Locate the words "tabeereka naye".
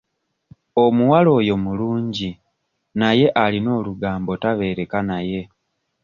4.41-5.41